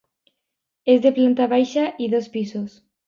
[0.95, 2.75] És de planta baixa i dos pisos.